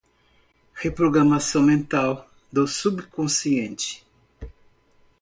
Reprogramação 0.83 1.61
mental 1.61 2.27
do 2.51 2.65
subconsciente 2.67 4.03